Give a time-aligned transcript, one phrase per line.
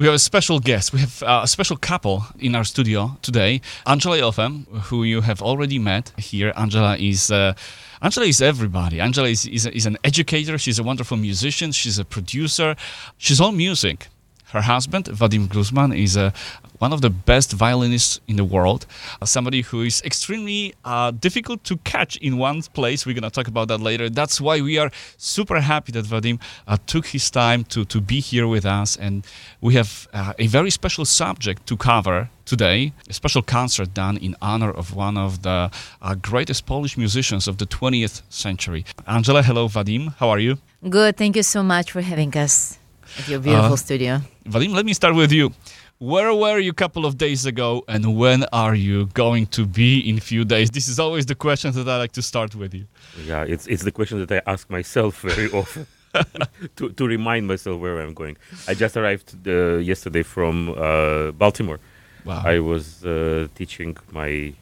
[0.00, 0.94] We have a special guest.
[0.94, 3.60] We have uh, a special couple in our studio today.
[3.86, 6.54] Angela Jofem, who you have already met here.
[6.56, 7.30] Angela is.
[7.30, 7.52] Uh,
[8.00, 8.98] Angela is everybody.
[8.98, 10.56] Angela is, is, is an educator.
[10.56, 11.70] She's a wonderful musician.
[11.72, 12.76] She's a producer.
[13.18, 14.08] She's all music.
[14.52, 16.32] Her husband, Vadim Gruzman, is a,
[16.78, 18.86] one of the best violinists in the world.
[19.20, 23.06] Uh, somebody who is extremely uh, difficult to catch in one place.
[23.06, 24.10] We're going to talk about that later.
[24.10, 28.20] That's why we are super happy that Vadim uh, took his time to, to be
[28.20, 28.96] here with us.
[28.96, 29.24] And
[29.60, 34.34] we have uh, a very special subject to cover today a special concert done in
[34.42, 35.70] honor of one of the
[36.02, 38.84] uh, greatest Polish musicians of the 20th century.
[39.06, 40.12] Angela, hello, Vadim.
[40.16, 40.58] How are you?
[40.88, 41.16] Good.
[41.16, 42.79] Thank you so much for having us
[43.18, 44.20] at your beautiful Uh, studio.
[44.48, 45.52] Vadim, let me start with you.
[45.98, 49.98] Where were you a couple of days ago, and when are you going to be
[50.08, 50.70] in a few days?
[50.70, 52.84] This is always the question that I like to start with you.
[53.26, 55.86] Yeah, it's it's the question that I ask myself very often
[56.76, 58.36] to to remind myself where I'm going.
[58.66, 61.78] I just arrived uh, yesterday from uh, Baltimore.
[62.24, 62.42] Wow.
[62.54, 64.54] I was uh, teaching my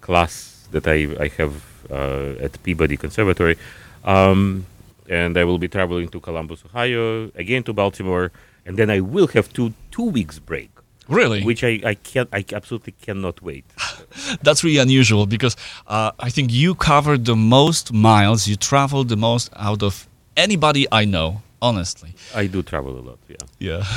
[0.00, 0.32] class
[0.70, 1.54] that I I have
[1.90, 3.56] uh, at Peabody Conservatory,
[4.04, 4.66] um,
[5.08, 8.30] and I will be traveling to Columbus, Ohio, again to Baltimore,
[8.66, 10.70] and then I will have two two weeks break,
[11.08, 11.42] really?
[11.44, 13.64] which I I can't, I absolutely cannot wait.
[14.42, 19.16] That's really unusual because uh, I think you covered the most miles, you traveled the
[19.16, 22.10] most out of anybody I know, honestly.
[22.34, 23.18] I do travel a lot.
[23.28, 23.36] Yeah.
[23.58, 23.84] Yeah.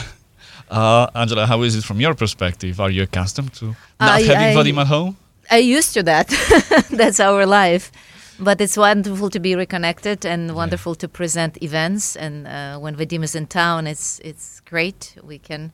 [0.72, 2.80] Uh, Angela, how is it from your perspective?
[2.80, 3.66] Are you accustomed to
[4.00, 5.18] not I- having I- Vadim at home?
[5.50, 6.28] I used to that.
[6.92, 7.92] That's our life.
[8.40, 12.16] But it's wonderful to be reconnected and wonderful to present events.
[12.16, 15.16] And uh, when Vadim is in town, it's it's great.
[15.22, 15.72] We can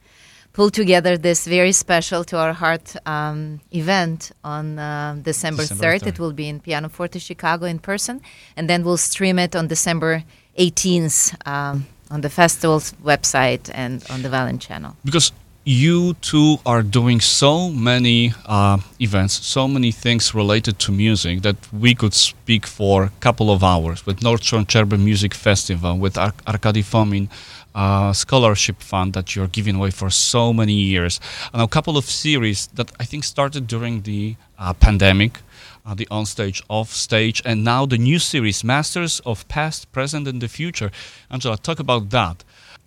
[0.54, 6.00] pull together this very special to our heart um, event on uh, December, December 3rd.
[6.00, 6.08] 3rd.
[6.08, 8.22] It will be in Pianoforte, Chicago in person.
[8.56, 10.24] And then we'll stream it on December
[10.58, 14.96] 18th um, on the festival's website and on the Violin channel.
[15.04, 15.32] because
[15.66, 21.56] you two are doing so many uh, events, so many things related to music that
[21.74, 26.36] we could speak for a couple of hours with Shore Chamber Music Festival, with Ar-
[26.48, 27.30] Arkady Fomin
[27.74, 31.20] uh, scholarship fund that you're giving away for so many years,
[31.52, 35.40] and a couple of series that I think started during the uh, pandemic.
[35.88, 40.28] Uh, the on stage, off stage, and now the new series, Masters of Past, Present,
[40.28, 40.90] and the Future.
[41.30, 42.44] Angela, talk about that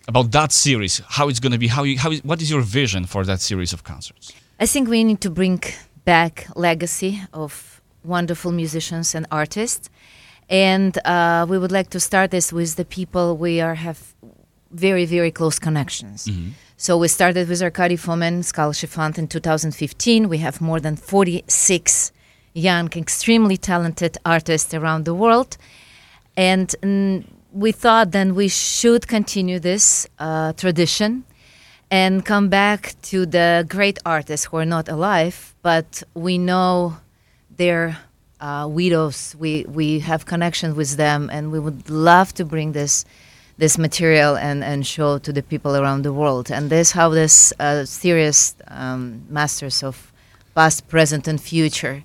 [0.08, 2.62] about that series, how it's going to be, how you, how is, what is your
[2.62, 4.32] vision for that series of concerts?
[4.58, 5.62] I think we need to bring
[6.04, 9.90] back legacy of wonderful musicians and artists,
[10.48, 14.14] and uh, we would like to start this with the people we are have
[14.70, 16.28] very very close connections.
[16.76, 20.28] So we started with Arkady Fomin Scholarship Fund in 2015.
[20.28, 22.12] We have more than 46
[22.54, 25.56] young, extremely talented artists around the world,
[26.36, 31.24] and mm, we thought then we should continue this uh, tradition
[31.90, 36.98] and come back to the great artists who are not alive, but we know
[37.56, 37.98] their
[38.40, 39.34] uh, widows.
[39.38, 43.04] We we have connections with them, and we would love to bring this
[43.56, 46.50] this material and, and show to the people around the world.
[46.50, 50.12] And this how this uh, series, um, Masters of
[50.54, 52.04] Past, Present, and Future,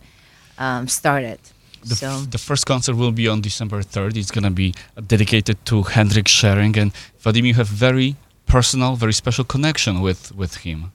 [0.57, 1.39] um, started.
[1.85, 4.17] The, so f- the first concert will be on December 3rd.
[4.17, 4.73] It's going to be
[5.07, 6.77] dedicated to Henryk Szeryng.
[6.77, 10.91] And Vadim, you have very personal, very special connection with, with him.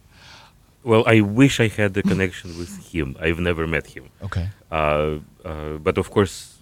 [0.84, 3.16] Well, I wish I had the connection with him.
[3.21, 4.04] I've never met him.
[4.22, 4.49] Okay.
[4.71, 6.59] Uh, uh, but of course,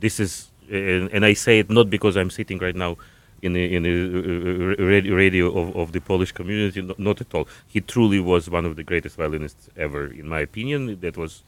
[0.00, 2.96] this is, and, and I say it not because I'm sitting right now
[3.42, 7.46] in the, in the uh, radio, radio of, of the Polish community, not at all.
[7.66, 10.98] He truly was one of the greatest violinists ever, in my opinion.
[11.00, 11.42] That was,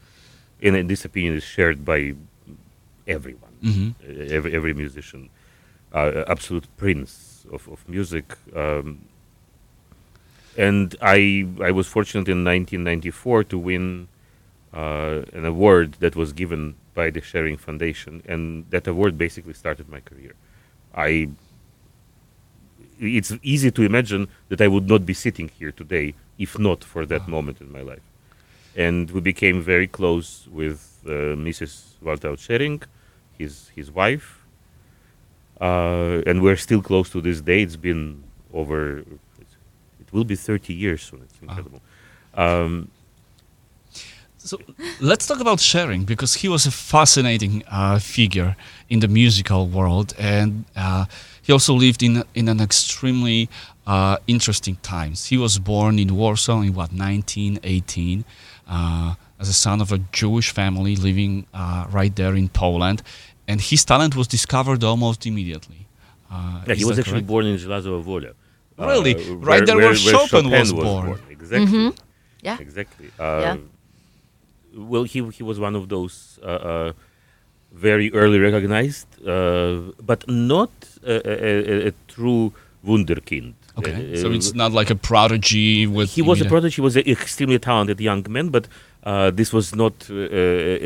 [0.62, 2.14] and this opinion is shared by
[3.06, 3.94] everyone, Mhm.
[4.02, 5.28] uh, every, every musician.
[5.92, 8.24] Uh, absolute prince of, of music.
[8.54, 8.98] Um,
[10.56, 14.08] and I I was fortunate in 1994 to win
[14.72, 19.88] uh, an award that was given by the Szeryng Foundation, and that award basically started
[19.88, 20.34] my career.
[20.94, 21.30] I
[22.98, 27.06] it's easy to imagine that I would not be sitting here today if not for
[27.06, 28.02] that moment in my life.
[28.76, 31.94] And we became very close with uh, Mrs.
[32.02, 32.82] Waltraud Szeryng,
[33.38, 34.44] his his wife,
[35.60, 37.62] uh, and we're still close to this day.
[37.62, 38.22] It's been
[38.52, 38.98] over.
[40.00, 41.22] It will be 30 years soon.
[41.22, 41.80] It's incredible.
[42.34, 42.88] Um,
[44.42, 44.56] So
[45.00, 48.56] let's talk about Szeryng because he was a fascinating uh, figure
[48.88, 51.04] in the musical world, and uh,
[51.42, 53.48] he also lived in in an extremely
[53.86, 55.26] uh, interesting times.
[55.26, 58.24] He was born in Warsaw in what 1918
[58.76, 59.10] uh,
[59.42, 61.32] as a son of a Jewish family living
[61.62, 62.98] uh, right there in Poland,
[63.48, 65.80] and his talent was discovered almost immediately.
[66.30, 66.36] Uh,
[66.66, 67.26] yeah, he was actually correct?
[67.34, 68.32] born in Żelazowa Wola,
[68.78, 69.14] Really?
[69.14, 71.18] uh, Right there where Chopin was born.
[71.36, 71.92] Exactly.
[72.48, 72.58] Yeah.
[72.66, 73.08] Exactly.
[73.18, 73.56] Uh, Yeah.
[74.92, 76.92] Well, he he was one of those uh, uh,
[77.86, 80.70] very early recognized, uh, but not
[81.02, 81.34] a, a,
[81.72, 82.44] a, a true
[82.90, 83.54] wunderkind.
[83.78, 86.10] Okay, so it's not like a prodigy with.
[86.10, 86.76] he was a prodigy.
[86.76, 88.68] He was an extremely talented young man, but
[89.04, 90.14] uh, this was not uh,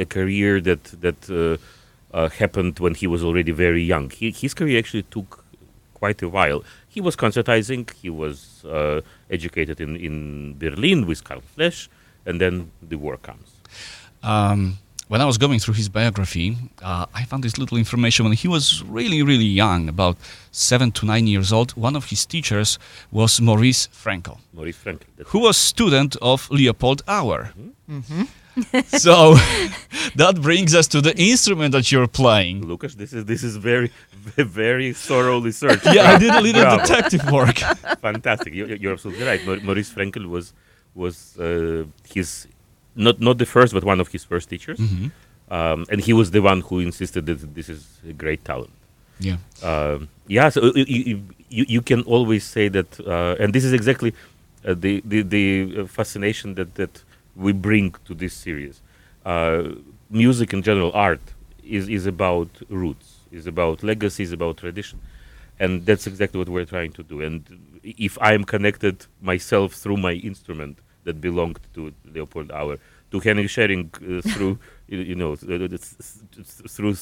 [0.02, 4.10] a, career that that uh, uh, happened when he was already very young.
[4.10, 5.44] He, his career actually took
[5.94, 6.62] quite a while.
[6.88, 7.90] He was concertizing.
[8.02, 9.00] He was uh,
[9.30, 11.88] educated in, in Berlin with Carl Flesch,
[12.26, 13.48] and then the war comes.
[14.22, 14.78] um,
[15.08, 18.48] when I was going through his biography, uh, I found this little information when he
[18.48, 20.16] was really, really young, about
[20.50, 21.72] seven to nine years old.
[21.72, 22.78] One of his teachers
[23.12, 25.04] was Maurice Frankel, Maurice Frankel.
[25.26, 27.52] Who was student of Leopold Auer.
[28.86, 29.34] so
[30.16, 32.66] that brings us to the instrument that you're playing.
[32.66, 33.90] Lucas, this is this is very
[34.36, 35.80] very thorough research.
[35.92, 36.82] Yeah, I did a little Bravo.
[36.82, 37.58] detective work.
[38.00, 38.54] Fantastic.
[38.54, 39.62] You, you're absolutely right.
[39.64, 40.52] Maurice Frankel was
[40.94, 42.46] was uh, his
[42.96, 45.10] not not the first, but one of his first teachers, Mhm.
[45.50, 48.70] um, and he was the one who insisted that this is a great talent.
[49.20, 49.36] Yeah.
[49.62, 53.72] Um, yeah, so you, you, you, you can always say that, uh, and this is
[53.72, 54.12] exactly
[54.64, 55.46] uh, the the, the
[55.80, 57.02] uh, fascination that, that
[57.36, 58.80] we bring to this series.
[59.24, 59.62] Uh,
[60.10, 61.20] music in general, art
[61.62, 64.98] is is about roots, is about legacy, is about tradition,
[65.60, 67.20] and that's exactly what we're trying to do.
[67.20, 67.42] And
[67.82, 72.78] if I am connected myself through my instrument that belonged to Leopold Auer,
[73.10, 74.58] to Henryk Szeryng uh, through
[74.88, 76.96] you, know th- th- through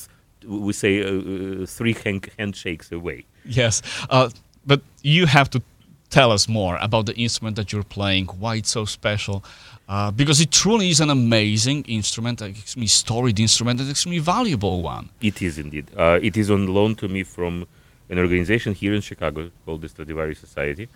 [0.46, 3.24] we say uh, uh, three hand- handshakes away.
[3.44, 4.28] Yes, uh,
[4.66, 5.62] but you have to
[6.10, 9.42] tell us more about the instrument that you're playing, why it's so special,
[9.88, 14.82] uh, because it truly is an amazing instrument, an extremely storied instrument, an extremely valuable
[14.82, 15.08] one.
[15.20, 15.86] It is indeed.
[15.96, 17.66] Uh, it is on loan to me from
[18.10, 20.88] an organization here in Chicago called the Stradivari Society.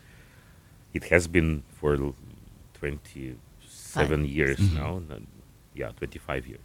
[0.93, 1.97] It has been for
[2.83, 2.89] l-
[3.97, 4.75] 27 years Mhm.
[4.75, 5.01] now.
[5.75, 6.61] Yeah, 25 years.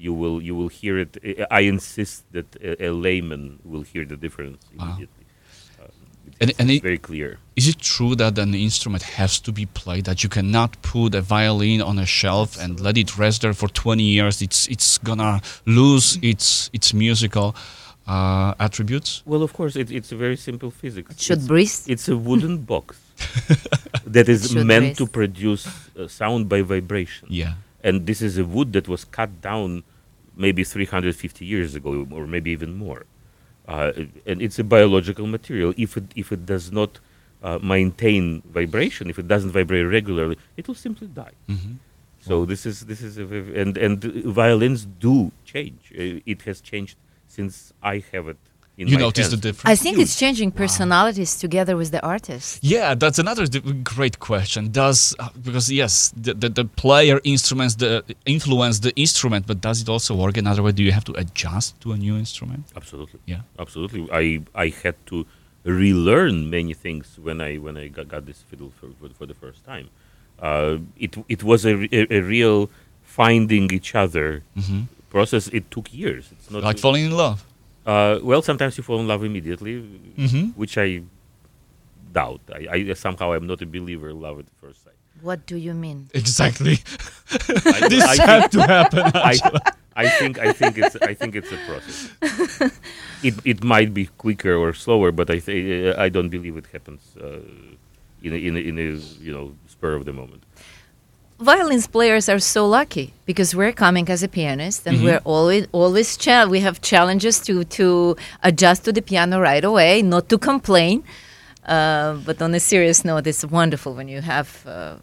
[0.06, 4.03] you will you will hear it I- i insist that a, a layman will hear
[4.06, 4.84] the difference Wow.
[4.86, 5.25] immediately
[5.82, 5.86] uh,
[6.27, 7.30] it's, And- and it's it- very clear
[7.62, 10.03] Is it true that an instrument has to be played?
[10.06, 13.70] That you cannot put a violin on a shelf and let it rest there for
[13.70, 14.41] 20 years?
[14.41, 15.34] It's it's gonna
[15.65, 17.48] lose its its musical
[18.08, 19.22] uh, attributes.
[19.25, 21.80] well of course it, it's a very simple physics It should it's, breathe.
[21.94, 22.88] it's a wooden box
[24.06, 27.28] that is Should meant to produce uh, sound by vibration.
[27.30, 27.54] Yeah.
[27.84, 29.84] and this is a wood that was cut down
[30.36, 33.06] maybe 350 years ago or maybe even more.
[33.68, 33.92] Uh,
[34.26, 35.74] and it's a biological material.
[35.78, 37.00] If it if it does not
[37.44, 41.34] uh, maintain vibration if it doesn't vibrate regularly it will simply die.
[41.48, 41.82] Hmm
[42.22, 45.92] so this is this is a, v- and and violins do change.
[45.92, 46.98] Uh, it has changed
[47.28, 48.38] since i have it.
[48.38, 48.50] in
[48.90, 49.70] You my notice the difference?
[49.74, 52.60] I think it's changing personalities together with the artist.
[52.62, 53.60] Yeah, that's another di-
[53.96, 54.72] great question.
[54.72, 55.94] Does uh, because yes,
[56.26, 60.46] the, the the player instruments the influence the instrument, but does it also work in
[60.48, 60.72] another way?
[60.72, 62.64] Do you have to adjust to a new instrument?
[62.76, 63.42] absolutely Yeah.
[63.64, 64.24] absolutely i
[64.66, 65.18] i had to
[65.64, 69.34] relearn many things when i when i got, got this fiddle for, for, for the
[69.44, 69.88] first time
[70.48, 72.70] uh, it it was a, a, a real
[73.04, 74.28] finding each other
[74.60, 74.82] hmm
[75.18, 77.40] process it took years it's not Like falling in love.
[77.86, 81.02] Uh, well sometimes you fall in love immediately hmm which i
[82.14, 82.42] doubt.
[82.54, 84.94] I, I somehow I'm not a believer in love at first sight.
[85.22, 86.10] What do you mean?
[86.14, 86.80] Exactly.
[87.32, 89.04] I, this I had think, to happen.
[89.16, 89.40] I,
[89.96, 92.12] I think I think it's I think it's a process.
[93.24, 97.02] it it might be quicker or slower, but I th- I don't believe it happens
[97.22, 97.40] uh,
[98.24, 98.92] in a, in a, in a
[99.26, 100.44] you know spur of the moment.
[101.41, 105.03] Violins players are so lucky because we're coming as a pianist and Mhm.
[105.05, 110.01] we're always always cha- we have challenges to to adjust to the piano right away,
[110.03, 111.03] not to complain.
[111.65, 114.95] Uh, but on a serious note, it's wonderful when you have uh,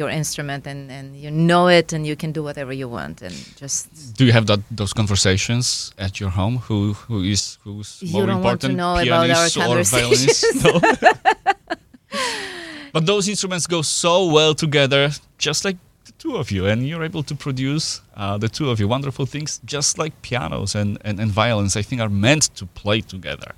[0.00, 3.34] your instrument and, and you know it and you can do whatever you want and
[3.62, 3.86] just
[4.18, 6.56] Do you have that those conversations at your home?
[6.68, 9.92] Who who is who's You more don't want to know about our pianist or violinist?
[9.92, 10.44] conversations.
[10.64, 10.80] No.
[12.94, 15.10] but those instruments go so well together,
[15.40, 18.78] just like the two of you, and you're able to produce uh, the two of
[18.80, 21.76] you wonderful things, just like pianos and, and, and violins.
[21.76, 23.52] I think are meant to play together.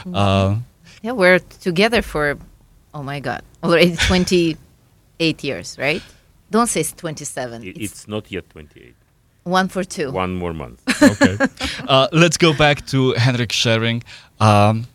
[0.00, 0.14] Mm-hmm.
[0.14, 0.56] Uh,
[1.02, 2.36] yeah, we're together for
[2.94, 6.02] oh my god, already 28 years, right?
[6.50, 7.62] Don't say it's 27.
[7.62, 8.94] It, it's it's not yet 28.
[9.44, 10.10] one for two.
[10.10, 10.80] One more month.
[11.02, 11.36] okay.
[11.88, 14.02] Uh, let's go back to Henryk Szeryng.
[14.40, 14.86] Um,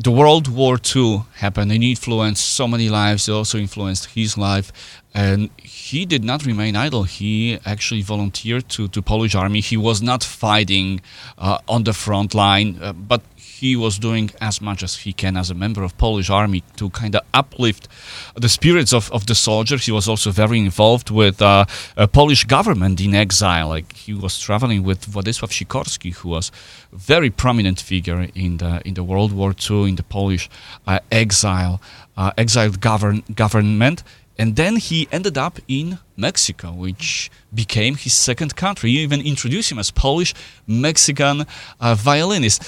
[0.00, 3.28] the World War II happened and influenced so many lives.
[3.28, 4.72] It also influenced his life.
[5.12, 7.02] And he did not remain idle.
[7.02, 9.60] He actually volunteered to, to Polish army.
[9.60, 11.00] He was not fighting
[11.36, 13.22] uh, on the front line, uh, but
[13.60, 16.90] he was doing as much as he can as a member of Polish army to
[16.90, 17.88] kind of uplift
[18.34, 19.86] the spirits of, of the soldiers.
[19.86, 21.64] He was also very involved with uh,
[21.96, 23.68] a Polish government in exile.
[23.68, 26.52] Like he was traveling with Władysław Sikorski, who was
[26.92, 30.48] very prominent figure in the in the World War II in the Polish
[30.86, 31.80] uh, exile
[32.18, 34.02] uh, exiled govern, government.
[34.40, 38.90] And then he ended up in Mexico, which became his second country.
[38.90, 40.32] You even introduced him as Polish
[40.66, 41.44] Mexican
[41.80, 42.62] uh, violinist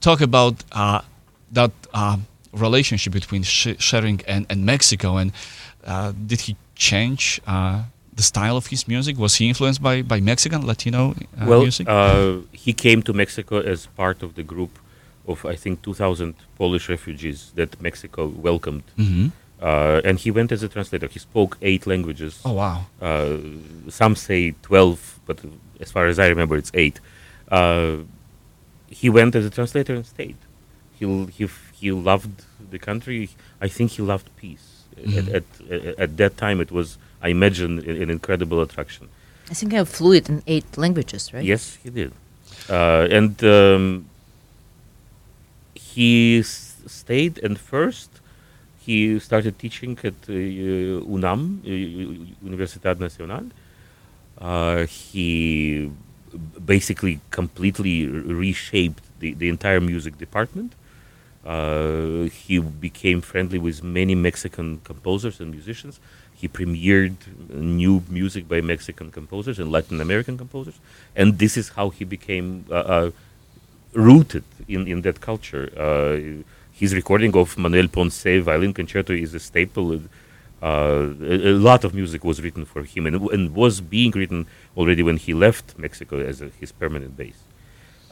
[0.00, 1.00] talk about uh,
[1.52, 2.16] that uh,
[2.52, 5.32] relationship between sh- Szeryng and, and Mexico, and
[5.84, 7.82] uh, did he change uh,
[8.14, 9.18] the style of his music?
[9.18, 11.88] Was he influenced by, by Mexican Latino uh, well, music?
[11.88, 14.78] uh, he came to Mexico as part of the group
[15.28, 19.28] of I think 2,000 Polish refugees that Mexico welcomed, hmm
[19.60, 21.06] uh, and he went as a translator.
[21.06, 22.40] He spoke eight languages.
[22.44, 22.86] Oh wow!
[23.00, 23.38] Uh,
[23.88, 25.40] some say 12, but
[25.80, 27.00] as far as I remember, it's eight.
[27.50, 27.98] Uh,
[28.90, 30.36] he went as a translator and stayed.
[30.98, 31.04] He
[31.38, 31.48] he
[31.80, 33.30] he loved the country.
[33.60, 34.66] I think he loved peace.
[34.96, 35.34] Mhm.
[35.38, 39.08] At, at at that time, it was I imagine an incredible attraction.
[39.50, 41.44] I think I'm fluent in eight languages, right?
[41.44, 42.12] Yes, he did.
[42.68, 44.06] Uh, and um,
[45.74, 48.10] he s- stayed, and first
[48.86, 51.68] he started teaching at uh, UNAM, uh,
[52.48, 53.44] Universidad Nacional.
[54.38, 55.92] Uh, he b-
[56.64, 60.74] basically completely reshaped the, the entire music department.
[61.44, 66.00] Uh, he became friendly with many Mexican composers and musicians.
[66.34, 67.16] He premiered
[67.48, 70.74] new music by Mexican composers and Latin American composers,
[71.14, 73.10] and this is how he became uh, uh,
[73.94, 75.70] rooted in, in that culture.
[75.76, 80.00] Uh, his recording of Manuel Ponce Violin Concerto is a staple.
[80.62, 84.46] Uh, a, a lot of music was written for him and, and was being written
[84.76, 87.40] already when he left Mexico as a, his permanent base.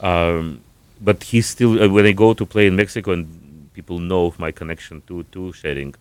[0.00, 0.60] Um,
[1.00, 4.38] but he still, uh, when I go to play in Mexico and people know of
[4.38, 5.94] my connection to, to Szeryng,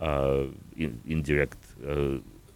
[0.00, 0.44] uh,
[0.76, 1.90] in, indirect, uh,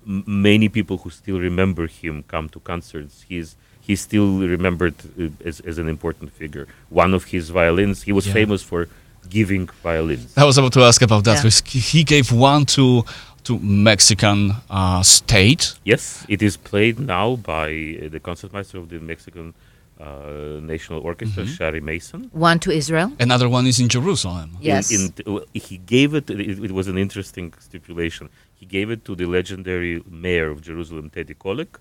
[0.07, 3.25] m- many people who still remember him come to concerts.
[3.29, 6.67] He's he's still remembered uh, as, as an important figure.
[6.91, 8.35] One of his violins, he was Yeah.
[8.35, 8.89] famous for
[9.31, 10.33] giving violins.
[10.37, 11.45] I was about to ask about that.
[11.45, 11.51] Yeah.
[11.73, 13.05] He he gave one to
[13.45, 15.75] to Mexican uh, state.
[15.85, 17.69] Yes, it is played now by
[18.03, 19.55] uh, the concertmaster of the Mexican
[20.01, 21.57] uh, National Orchestra, Mhm.
[21.57, 22.21] Shari Mason.
[22.33, 23.09] One to Israel.
[23.19, 24.49] Another one is in Jerusalem.
[24.61, 24.85] Yes.
[24.97, 26.41] In, well, he gave it, it.
[26.69, 28.29] It was an interesting stipulation.
[28.61, 29.95] He gave it to the legendary
[30.25, 31.73] mayor of Jerusalem, Teddy Kollek,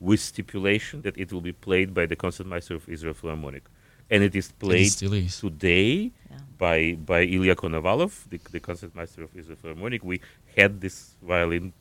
[0.00, 3.64] with stipulation that it will be played by the concertmaster of Israel Philharmonic,
[4.10, 5.40] and it is played still is.
[5.40, 6.38] today Yeah.
[6.64, 6.78] by
[7.10, 10.00] by Ilya Konovalov, the, the concertmaster of Israel Philharmonic.
[10.12, 10.20] We
[10.56, 11.72] had this violin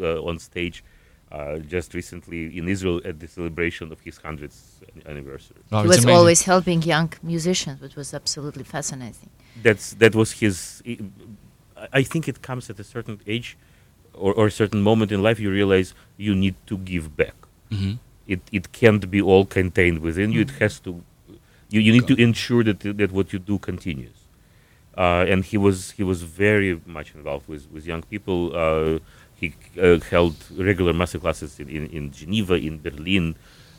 [0.00, 0.76] uh, on stage
[1.32, 4.58] uh, just recently in Israel at the celebration of his hundredth
[5.12, 5.60] anniversary.
[5.70, 6.16] Wow, he was amazing.
[6.18, 9.30] always helping young musicians, which was absolutely fascinating.
[9.66, 10.82] That's that was his.
[10.86, 10.98] I-
[12.00, 13.48] I think it comes at a certain age,
[14.24, 15.38] or, or a certain moment in life.
[15.44, 15.88] You realize
[16.26, 17.34] you need to give back.
[17.70, 17.98] Mhm.
[18.34, 20.40] It it can't be all contained within you.
[20.46, 20.90] It has to.
[21.70, 24.16] You, you need to ensure that that what you do continues.
[24.96, 28.54] Uh, and he was he was very much involved with, with young people.
[28.54, 28.98] Uh,
[29.34, 33.34] he uh, held regular master classes in, in, in Geneva, in Berlin.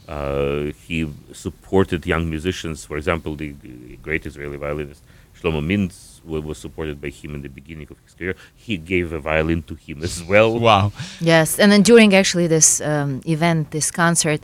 [0.08, 2.86] Uh, he supported young musicians.
[2.86, 5.02] For example, the, the great Israeli violinist
[5.40, 8.36] Shlomo Mintz was supported by him in the beginning of his career.
[8.56, 10.58] He gave a violin to him as well.
[10.60, 10.92] Wow.
[11.20, 14.42] Yes, and then during actually this um, event, this concert,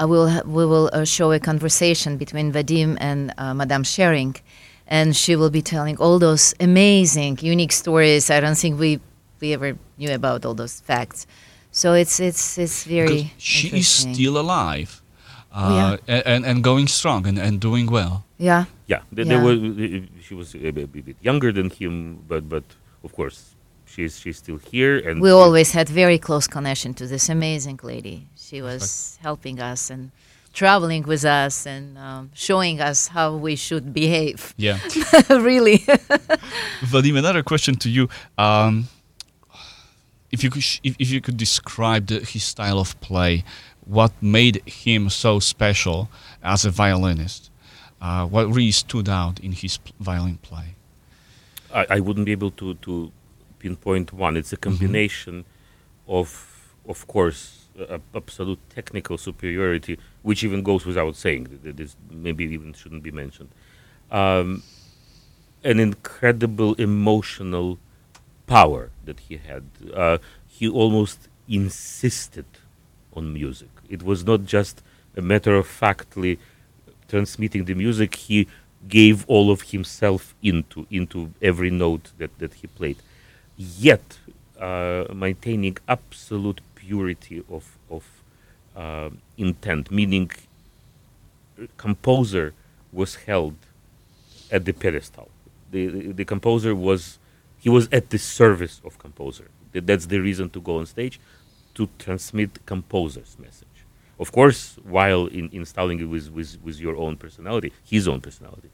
[0.00, 4.36] uh, we'll ha- we will uh, show a conversation between Vadim and uh, Madame Szeryng,
[4.86, 8.30] and she will be telling all those amazing, unique stories.
[8.30, 9.00] I don't think we
[9.40, 11.26] we ever knew about all those facts.
[11.70, 15.00] So it's it's it's Because very she is still alive.
[15.56, 15.96] Oh, yeah.
[16.08, 18.24] Uh, and, and going strong and, and doing well.
[18.38, 19.38] yeah Yeah, th- Yeah.
[19.38, 22.64] There was, uh, she was a, bit- bit younger than him, but but
[23.04, 23.54] of course
[23.86, 28.26] she's she's still here, and we always had very close connection to this amazing lady.
[28.44, 30.10] She was helping us and
[30.52, 34.52] traveling with us and um, showing us how we should behave.
[34.58, 34.78] Yeah.
[35.30, 35.78] really.
[36.92, 38.10] Vadim, another question to you.
[38.36, 38.88] Um,
[40.30, 43.44] if you could, sh- if, if you could describe the, his style of play,
[43.86, 46.10] what made him so special
[46.42, 47.50] as a violinist?
[47.98, 50.74] Uh, what really stood out in his p- violin play?
[51.72, 53.10] I, I wouldn't be able to, to
[53.58, 54.36] pinpoint one.
[54.36, 55.46] It's a combination
[56.06, 61.46] of, of course, uh, absolute technical superiority, which even goes without saying.
[61.46, 63.50] Th- th- This maybe even shouldn't be mentioned.
[64.10, 64.62] Um,
[65.64, 67.78] an incredible emotional
[68.46, 69.64] power that he had.
[69.92, 72.46] Uh, he almost insisted
[73.14, 73.70] on music.
[73.88, 74.82] It was not just
[75.16, 76.38] a matter of factly
[77.08, 78.14] transmitting the music.
[78.16, 78.46] He
[78.88, 82.98] gave all of himself into into every note that, that he played,
[83.56, 84.18] yet
[84.60, 88.04] uh, maintaining absolute purity of of
[88.76, 89.90] uh, intent.
[89.90, 90.30] Meaning,
[91.76, 92.52] composer
[92.92, 93.56] was held
[94.50, 95.28] at the pedestal.
[95.70, 97.18] The, the, the composer was
[97.58, 99.48] he was at the service of composer.
[99.72, 101.18] That's the reason to go on stage
[101.74, 103.68] to transmit composer's message.
[104.18, 108.70] Of course, while in, installing it with, with, with your own personality, his own personality.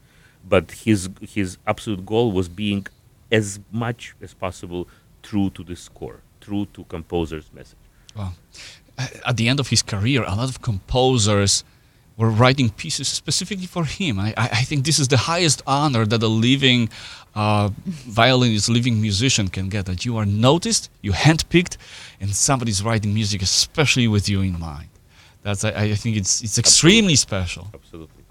[0.47, 2.85] But his his absolute goal was being
[3.31, 4.87] as much as possible
[5.23, 7.77] true to the score, true to composer's message.
[8.15, 8.31] Uh,
[9.25, 11.63] At the end of his career, a lot of composers
[12.17, 14.19] were writing pieces specifically for him.
[14.19, 16.89] I, I think this is the highest honor that a living
[17.33, 17.69] uh,
[18.21, 19.85] violinist, living musician can get.
[19.85, 21.77] That you are noticed, you handpicked,
[22.19, 24.89] and somebody's writing music especially with you in mind.
[25.43, 27.67] That's I, I think it's it's extremely special.
[27.73, 28.23] Absolutely.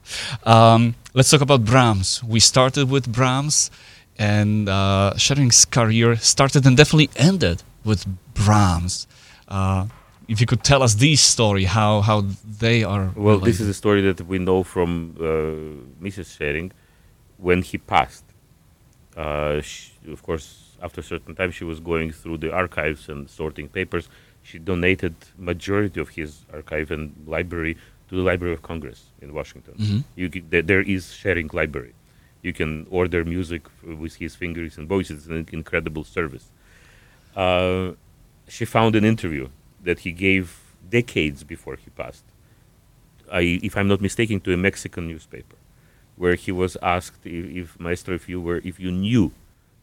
[0.45, 2.23] Um, let's talk about Brahms.
[2.23, 3.71] We started with Brahms,
[4.19, 9.07] and uh, Szeryng's career started and definitely ended with Brahms.
[9.51, 9.87] Uh,
[10.29, 12.19] if you could tell us this story, how how
[12.61, 13.11] they are.
[13.17, 15.25] Well, this is a story that we know from uh,
[16.07, 16.27] Mrs.
[16.37, 16.71] Szeryng
[17.39, 18.25] when he passed.
[19.17, 20.47] Uh, sh of course,
[20.83, 24.09] after a certain time, she was going through the archives and sorting papers.
[24.43, 27.75] She donated majority of his archive and library
[28.09, 29.75] to the Library of Congress in Washington.
[29.79, 30.05] Mhm.
[30.17, 31.93] You there, there is Szeryng Library.
[32.47, 33.63] You can order music
[34.03, 35.17] with his fingers and voices.
[35.19, 36.47] It's an incredible service.
[37.37, 37.93] Uh,
[38.51, 39.49] she found an interview
[39.83, 42.25] that he gave decades before he passed.
[43.33, 45.57] I, if I'm not mistaken, to a Mexican newspaper,
[46.17, 49.33] where he was asked if, if Maestro, if you were, if you knew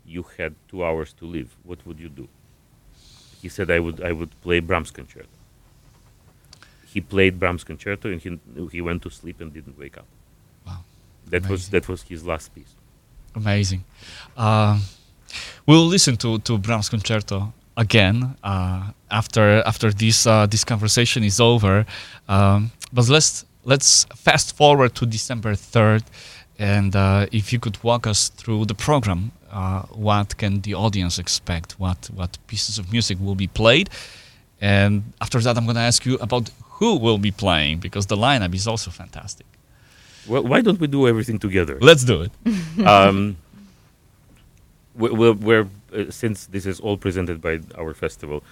[0.06, 2.28] you had two hours to live, what would you do?
[3.42, 5.30] He said, I would, I would play Brahms concerto.
[6.86, 8.40] He played Brahms concerto, and he,
[8.72, 10.06] he went to sleep and didn't wake up.
[10.66, 10.80] Wow.
[11.28, 12.74] That was that was his last piece.
[13.36, 13.84] amazing.
[14.36, 14.80] Uh,
[15.66, 21.40] we'll listen to to Brahms concerto again uh, after after this uh, this conversation is
[21.40, 21.86] over.
[22.28, 26.04] Um, but let's let's fast forward to December third,
[26.60, 31.20] and uh, if you could walk us through the program, uh, what can the audience
[31.20, 31.80] expect?
[31.80, 33.90] What what pieces of music will be played?
[34.60, 38.16] And after that, I'm going to ask you about who will be playing because the
[38.18, 39.46] lineup is also fantastic.
[40.28, 41.78] Well, why don't we do everything together?
[41.80, 42.32] Let's do it.
[42.86, 43.38] um,
[44.96, 48.44] we- we're, we're uh, since this is all presented by our festival,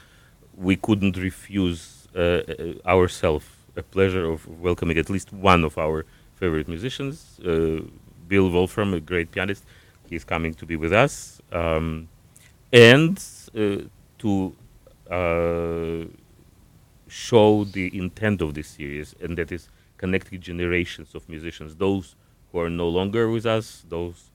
[0.57, 2.41] we couldn't refuse uh, uh,
[2.87, 6.05] ourselves a pleasure of welcoming at least one of our
[6.35, 7.81] favorite musicians, uh,
[8.27, 9.63] Bill Wolfram, a great pianist.
[10.09, 12.07] He's coming to be with us, um,
[12.71, 13.21] and
[14.19, 14.55] to
[17.07, 22.15] show the intent of this series, and that is connecting generations of musicians, those
[22.51, 24.31] who are no longer with us, those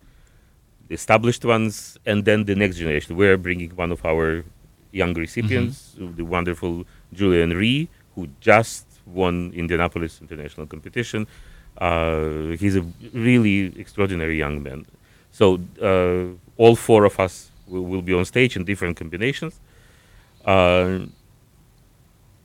[0.91, 3.17] established ones, and then the next generation.
[3.17, 4.45] We're bringing one of our
[4.93, 11.27] young recipients, the wonderful Julian Rhee, who just won Indianapolis International Competition.
[11.79, 14.85] Uh, he's a really extraordinary young man.
[15.31, 19.61] So uh, all four of us will, will be on stage in different combinations.
[20.45, 21.07] Uh,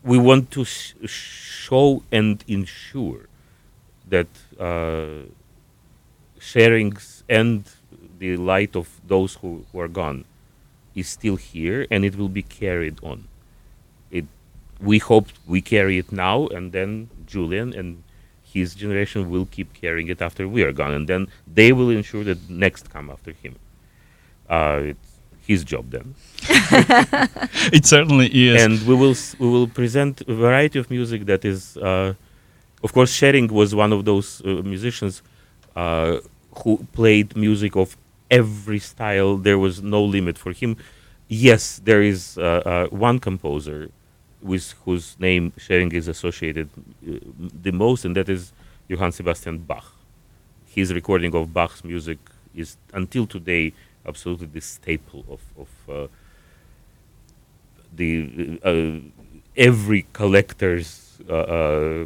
[0.04, 3.28] we want to sh- show and ensure
[4.08, 4.28] that
[4.60, 5.24] uh,
[6.40, 7.66] sharings and
[8.26, 10.26] the light of those who, who are gone
[10.96, 13.20] is still here and it will be carried on.
[14.18, 14.26] It,
[14.90, 18.04] we hope we carry it now and then Julian and
[18.56, 21.28] his generation will keep carrying it after we are gone and then
[21.60, 23.54] they will ensure that next come after him.
[24.50, 25.10] Uh, it's
[25.52, 26.08] his job then.
[27.78, 28.64] It certainly is.
[28.64, 32.14] and we will we will present a variety of music that is uh,
[32.86, 35.16] of course Szeryng was one of those uh, musicians
[35.76, 36.18] uh,
[36.60, 37.88] who played music of
[38.32, 40.78] every style there was no limit for him
[41.28, 43.90] yes there is uh, uh, one composer
[44.42, 46.70] with whose name Szeryng is associated
[47.08, 47.20] uh,
[47.62, 48.54] the most and that is
[48.88, 49.94] Johann Sebastian Bach
[50.66, 52.20] his recording of Bach's music
[52.54, 53.74] is until today
[54.06, 56.08] absolutely the staple of, of uh,
[57.96, 59.00] the uh,
[59.56, 62.06] every collector's uh, uh,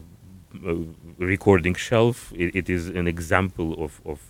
[1.17, 2.32] recording shelf.
[2.36, 4.21] It, it is an example of of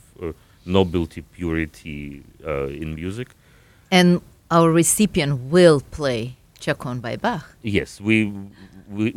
[0.66, 3.30] nobility, purity uh, in music.
[3.92, 7.46] And our recipient will play Chaconne by Bach.
[7.62, 8.32] Yes, we
[8.90, 9.14] we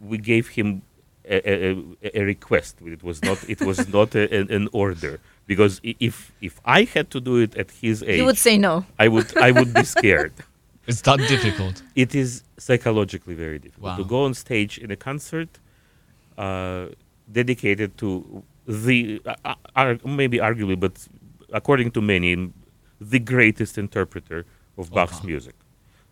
[0.00, 0.82] we gave him
[1.24, 1.70] a, a,
[2.02, 2.76] a- a request.
[2.84, 7.10] It was not it was not a, an, an order because if if I had
[7.10, 8.84] to do it at his age, You would say no.
[8.98, 10.32] I would I would be scared.
[10.86, 11.82] it's that difficult.
[11.94, 13.96] it is psychologically very difficult Wow.
[13.98, 15.48] to go on stage in a concert
[16.38, 16.86] uh,
[17.30, 21.08] dedicated to the uh, uh, ar- maybe arguably, but
[21.52, 22.52] according to many,
[23.00, 24.44] the greatest interpreter
[24.76, 25.24] of Bach's Bach.
[25.24, 25.54] music.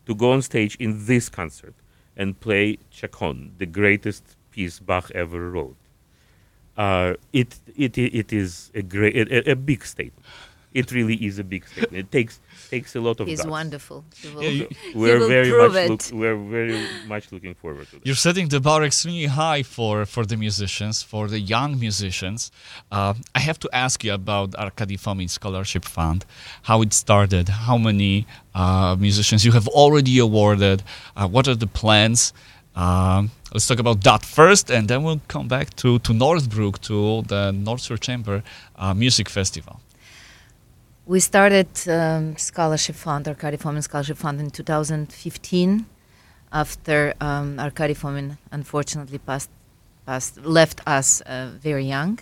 [0.07, 1.75] To go on stage in this concert
[2.17, 5.77] and play Chaconne, the greatest piece Bach ever wrote.
[6.77, 10.25] Uh, it, it it it is a great a, a big statement.
[10.81, 11.99] It really is a big statement.
[12.05, 12.35] It takes
[12.75, 13.51] takes a lot of He's guts.
[13.59, 13.99] wonderful.
[14.23, 14.69] He will, Yeah, you-
[15.03, 15.91] We're will very prove much it.
[15.91, 16.79] look, we're very
[17.13, 18.07] much looking forward to that.
[18.07, 22.41] You're setting the bar extremely high for, for the musicians, for the young musicians.
[22.97, 26.21] Uh, I have to ask you about Arkady Fomin Scholarship Fund,
[26.69, 28.15] how it started, how many
[28.63, 30.79] uh, musicians you have already awarded,
[31.17, 32.21] uh, what are the plans.
[32.85, 37.23] Um, let's talk about that first, and then we'll come back to, to Northbrook, to
[37.33, 38.37] the North Shore Chamber
[38.83, 39.81] uh, Music Festival.
[41.09, 45.87] We started um, Scholarship Fund, Arkady Fomin Scholarship Fund in 2015
[46.53, 49.49] after um, Arkady Fomin unfortunately passed,
[50.05, 52.19] passed left us uh, very young.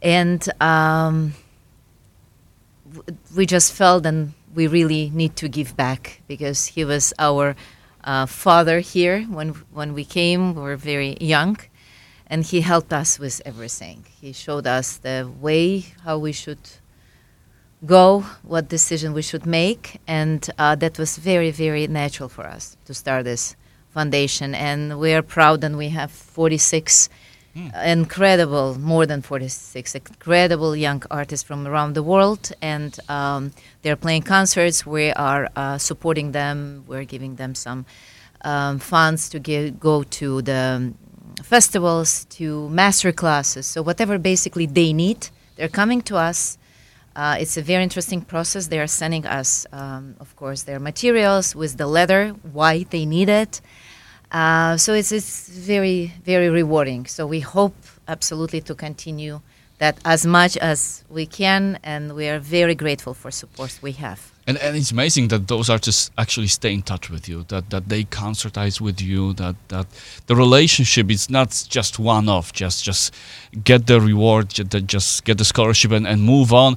[0.00, 1.34] And um,
[3.36, 7.56] we just felt and we really need to give back because he was our
[8.04, 10.54] uh, father here when, when we came.
[10.54, 11.58] We were very young
[12.26, 14.06] and he helped us with everything.
[14.18, 16.60] He showed us the way how we should
[17.84, 22.76] go, what decision we should make, and uh, that was very, very natural for us
[22.86, 23.56] to start this
[23.90, 24.54] foundation.
[24.54, 27.08] And we are proud, and we have 46
[27.84, 34.22] incredible, more than 46 incredible young artists from around the world, and um, they're playing
[34.22, 34.84] concerts.
[34.84, 36.84] We are uh, supporting them.
[36.86, 37.86] We're giving them some
[38.42, 40.92] um, funds to give, go to the
[41.42, 43.66] festivals, to master classes.
[43.66, 46.58] So whatever basically they need, they're coming to us.
[47.16, 48.66] Uh, it's a very interesting process.
[48.66, 53.30] They are sending us, um, of course, their materials with the letter, why they need
[53.30, 53.62] it.
[54.30, 57.06] Uh, so it's, it's very, very rewarding.
[57.06, 57.74] So we hope
[58.06, 59.40] absolutely to continue
[59.78, 64.32] that as much as we can, and we are very grateful for support we have.
[64.46, 67.88] And, and it's amazing that those artists actually stay in touch with you, that, that
[67.88, 69.86] they concertize with you, that, that
[70.26, 73.12] the relationship is not just one off, just just
[73.64, 76.76] get the reward, ju- just get the scholarship and, and move on.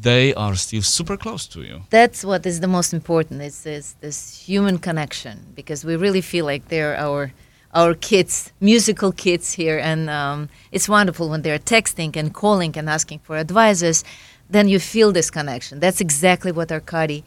[0.00, 1.82] They are still super close to you.
[1.90, 3.40] That's what is the most important.
[3.42, 7.32] It's this, this human connection because we really feel like they're our
[7.74, 12.88] our kids, musical kids here, and um, it's wonderful when they're texting and calling and
[12.88, 14.02] asking for advices.
[14.48, 15.80] Then you feel this connection.
[15.80, 17.22] That's exactly what Arkady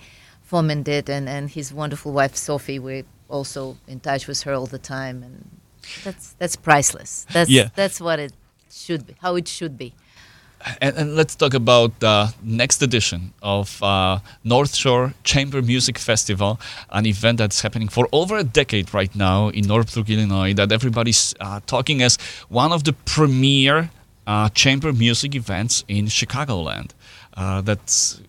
[0.49, 2.79] Fomin did, and, and his wonderful wife Sophie.
[2.79, 5.49] We're also in touch with her all the time, and
[6.03, 7.27] that's that's priceless.
[7.31, 7.69] That's Yeah.
[7.75, 8.33] that's what it
[8.71, 9.93] should be, how it should be.
[10.81, 16.59] And, and let's talk about the next edition of uh, North Shore Chamber Music Festival,
[16.89, 21.33] an event that's happening for over a decade right now in Northbrook, Illinois, that everybody's
[21.39, 22.17] uh, talking as
[22.49, 23.89] one of the premier
[24.27, 26.91] uh, chamber music events in Chicagoland.
[27.35, 28.21] Uh, that's,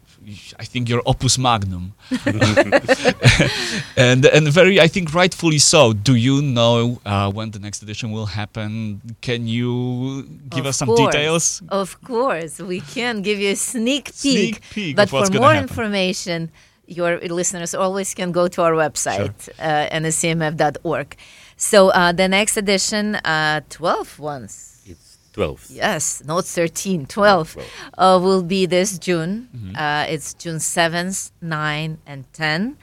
[0.58, 1.94] I think, your opus magnum.
[3.96, 5.92] and and very, I think, rightfully so.
[5.92, 9.00] Do you know uh, when the next edition will happen?
[9.20, 11.14] Can you give Of us some course.
[11.14, 11.62] details?
[11.68, 14.14] Of course, we can give you a sneak peek.
[14.14, 15.62] Sneak peek but for more happen.
[15.68, 16.50] information,
[16.86, 21.16] your listeners always can go to our website, uh, nscmf.org.
[21.56, 24.69] So uh, the next edition, uh, 12 ones.
[25.32, 25.70] 12th.
[25.70, 27.56] Yes, not 13, 12.
[27.96, 29.48] Uh, will be this June.
[29.76, 32.76] Uh, it's June 7th, 9, and 10.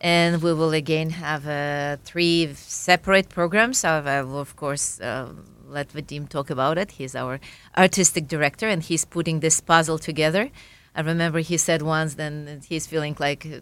[0.00, 3.84] And we will again have uh, three separate programs.
[3.84, 5.32] I will, of course, uh,
[5.68, 6.92] let Vadim talk about it.
[6.92, 7.38] He's our
[7.76, 10.50] artistic director, and he's putting this puzzle together.
[10.94, 13.60] I remember he said once, then he's feeling like uh,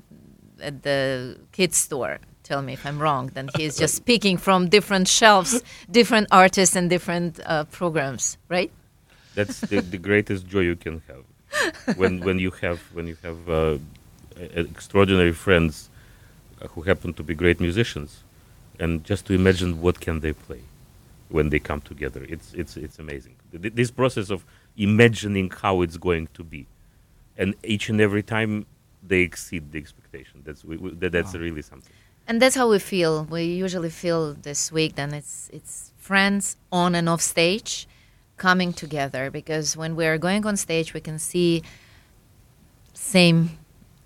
[0.63, 2.19] at the kids' store.
[2.51, 3.31] Tell me if I'm wrong.
[3.33, 8.73] Then he's just picking from different shelves, different artists and different uh, programs, right?
[9.37, 11.23] That's the, the greatest joy you can have
[11.97, 13.79] when when you have when you have uh,
[14.37, 15.91] extraordinary friends
[16.61, 18.25] uh, who happen to be great musicians,
[18.81, 20.63] and just to imagine what can they play
[21.29, 22.27] when they come together.
[22.29, 23.37] It's it's it's amazing.
[23.53, 24.45] This process of
[24.77, 26.67] imagining how it's going to be,
[27.39, 28.67] and each and every time
[29.07, 30.43] they exceed the expectation.
[30.45, 31.47] That's we, we, that, that's Wow.
[31.47, 31.95] really something.
[32.31, 33.25] And that's how we feel.
[33.25, 34.95] We usually feel this week.
[34.95, 37.89] Then it's it's friends on and off stage
[38.37, 41.65] coming together because when we are going on stage, we can see
[42.95, 43.59] same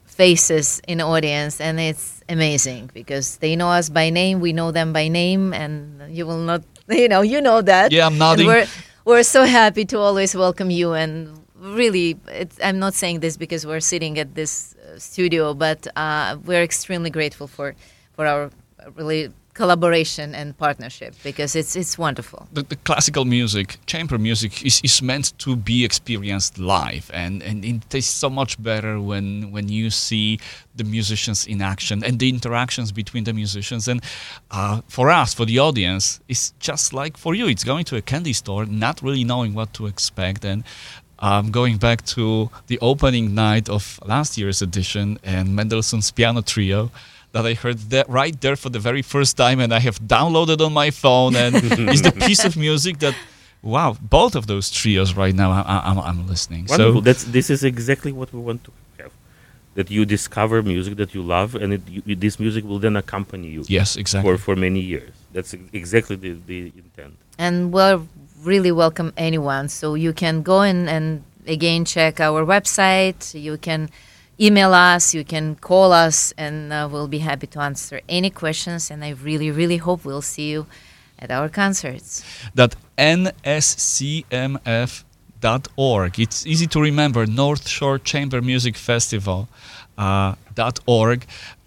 [0.06, 4.94] faces in audience, and it's amazing because they know us by name, we know them
[4.94, 7.92] by name, and you will not, you know, you know that.
[7.92, 8.46] Yeah, I'm And nodding.
[8.46, 8.66] we're
[9.04, 13.66] we're so happy to always welcome you and really it's, i'm not saying this because
[13.66, 17.74] we're sitting at this uh, studio but uh, we're extremely grateful for
[18.14, 23.79] for our uh, really collaboration and partnership because it's it's wonderful the, the classical music,
[23.87, 28.61] chamber music, is, is meant to be experienced live, and, and it tastes so much
[28.62, 30.38] better when when you see
[30.74, 33.88] the musicians in action and the interactions between the musicians.
[33.88, 34.03] And
[34.50, 37.46] uh, for us, for the audience, it's just like for you.
[37.46, 40.64] It's going to a candy store, not really knowing what to expect, and
[41.20, 46.90] um, going back to the opening night of last year's edition and Mendelssohn's Piano Trio
[47.35, 50.59] that I heard that right there for the very first time and I have downloaded
[50.66, 51.53] on my phone and
[51.92, 53.14] it's the piece of music that
[53.75, 57.01] wow both of those trios right now I, I, I'm, I'm listening Wonderful.
[57.01, 59.12] so That's this is exactly what we want to have.
[59.79, 63.49] That you discover music that you love, and it, you, this music will then accompany
[63.57, 65.12] you yes exactly for, for many years.
[65.37, 67.14] That's exactly the, the intent.
[67.44, 68.01] and we're
[68.51, 71.07] really welcome anyone so you can go in and
[71.57, 73.90] again check our website you can
[74.40, 78.90] email us you can call us and uh, we'll be happy to answer any questions
[78.90, 80.66] and i really really hope we'll see you
[81.18, 84.25] at our concerts that nscmf.org.
[86.18, 89.49] It's easy to remember North Shore Chamber Music Festival
[89.99, 90.35] uh,
[90.87, 91.27] .org.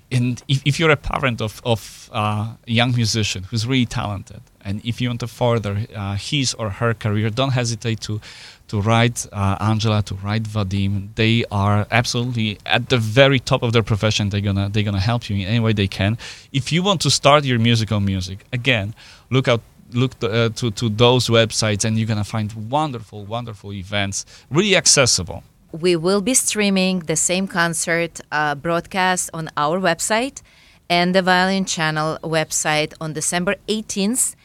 [0.10, 4.40] And if, if you're a parent of, of uh, a young musician who's really talented,
[4.62, 8.22] and if you want to further uh, his or her career, don't hesitate to
[8.68, 11.16] to write uh, Angela, to write Vadim.
[11.16, 14.30] They are absolutely at the very top of their profession.
[14.30, 16.18] They're gonna they're gonna help you in any way they can.
[16.52, 18.94] If you want to start your musical music, again,
[19.30, 19.62] look out
[19.94, 24.76] look to, uh, to to those websites, and you're gonna find wonderful wonderful events, really
[24.76, 25.44] accessible.
[25.72, 30.42] we will be streaming the same concert uh, broadcast on our website
[30.90, 34.36] and the Violin Channel website on December 18th,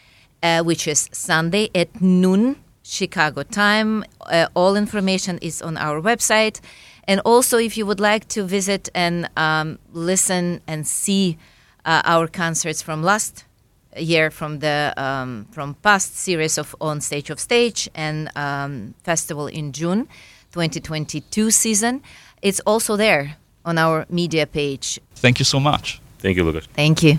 [0.42, 2.56] uh, which is Sunday at noon
[2.92, 4.04] Chicago time.
[4.20, 6.60] Uh, all information is on our website.
[7.08, 11.38] And also, if you would like to visit and um, listen and see
[11.84, 13.44] uh, our concerts from last
[13.96, 19.46] year from the um, from past series of on stage of stage and um, festival
[19.46, 20.06] in June
[20.52, 22.02] 2022 season.
[22.40, 25.00] It's also there on our media page.
[25.14, 26.00] Thank you so much.
[26.18, 26.66] Thank you, Lucas.
[26.74, 27.18] Thank you.